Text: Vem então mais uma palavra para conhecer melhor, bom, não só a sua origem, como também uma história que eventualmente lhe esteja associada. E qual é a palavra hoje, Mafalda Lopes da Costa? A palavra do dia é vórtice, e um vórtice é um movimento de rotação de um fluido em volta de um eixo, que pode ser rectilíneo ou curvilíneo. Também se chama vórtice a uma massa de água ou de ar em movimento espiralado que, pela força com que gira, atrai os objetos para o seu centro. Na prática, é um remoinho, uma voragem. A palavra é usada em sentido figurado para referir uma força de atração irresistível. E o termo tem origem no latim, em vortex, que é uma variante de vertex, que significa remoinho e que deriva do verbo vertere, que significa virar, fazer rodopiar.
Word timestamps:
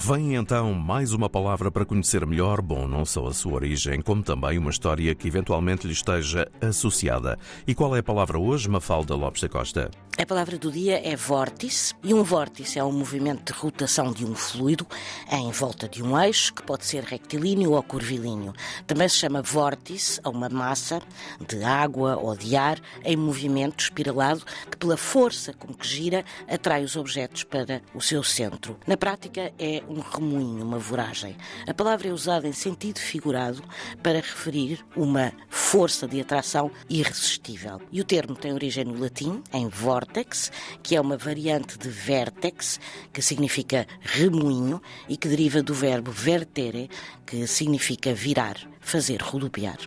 Vem 0.00 0.36
então 0.36 0.72
mais 0.74 1.12
uma 1.12 1.28
palavra 1.28 1.72
para 1.72 1.84
conhecer 1.84 2.24
melhor, 2.24 2.62
bom, 2.62 2.86
não 2.86 3.04
só 3.04 3.26
a 3.26 3.34
sua 3.34 3.54
origem, 3.54 4.00
como 4.00 4.22
também 4.22 4.56
uma 4.56 4.70
história 4.70 5.12
que 5.12 5.26
eventualmente 5.26 5.88
lhe 5.88 5.92
esteja 5.92 6.48
associada. 6.60 7.36
E 7.66 7.74
qual 7.74 7.96
é 7.96 7.98
a 7.98 8.02
palavra 8.02 8.38
hoje, 8.38 8.68
Mafalda 8.68 9.16
Lopes 9.16 9.42
da 9.42 9.48
Costa? 9.48 9.90
A 10.20 10.26
palavra 10.26 10.58
do 10.58 10.72
dia 10.72 11.00
é 11.08 11.14
vórtice, 11.14 11.94
e 12.02 12.12
um 12.12 12.24
vórtice 12.24 12.76
é 12.76 12.82
um 12.82 12.90
movimento 12.90 13.52
de 13.52 13.56
rotação 13.56 14.12
de 14.12 14.24
um 14.26 14.34
fluido 14.34 14.84
em 15.30 15.48
volta 15.52 15.88
de 15.88 16.02
um 16.02 16.20
eixo, 16.20 16.52
que 16.52 16.62
pode 16.64 16.84
ser 16.86 17.04
rectilíneo 17.04 17.70
ou 17.70 17.82
curvilíneo. 17.84 18.52
Também 18.84 19.08
se 19.08 19.14
chama 19.14 19.40
vórtice 19.40 20.20
a 20.24 20.28
uma 20.28 20.48
massa 20.48 21.00
de 21.46 21.62
água 21.62 22.16
ou 22.16 22.36
de 22.36 22.56
ar 22.56 22.80
em 23.04 23.16
movimento 23.16 23.84
espiralado 23.84 24.44
que, 24.68 24.76
pela 24.76 24.96
força 24.96 25.52
com 25.52 25.72
que 25.72 25.86
gira, 25.86 26.24
atrai 26.48 26.82
os 26.82 26.96
objetos 26.96 27.44
para 27.44 27.80
o 27.94 28.02
seu 28.02 28.24
centro. 28.24 28.76
Na 28.88 28.96
prática, 28.96 29.52
é 29.56 29.84
um 29.88 30.00
remoinho, 30.00 30.64
uma 30.64 30.80
voragem. 30.80 31.36
A 31.64 31.72
palavra 31.72 32.08
é 32.08 32.12
usada 32.12 32.48
em 32.48 32.52
sentido 32.52 32.98
figurado 32.98 33.62
para 34.02 34.16
referir 34.16 34.84
uma 34.96 35.32
força 35.70 36.08
de 36.08 36.18
atração 36.18 36.70
irresistível. 36.88 37.78
E 37.92 38.00
o 38.00 38.04
termo 38.04 38.34
tem 38.34 38.54
origem 38.54 38.86
no 38.86 38.98
latim, 38.98 39.42
em 39.52 39.68
vortex, 39.68 40.50
que 40.82 40.96
é 40.96 41.00
uma 41.00 41.18
variante 41.18 41.76
de 41.76 41.90
vertex, 41.90 42.80
que 43.12 43.20
significa 43.20 43.86
remoinho 44.00 44.80
e 45.10 45.14
que 45.14 45.28
deriva 45.28 45.62
do 45.62 45.74
verbo 45.74 46.10
vertere, 46.10 46.88
que 47.26 47.46
significa 47.46 48.14
virar, 48.14 48.56
fazer 48.80 49.20
rodopiar. 49.20 49.78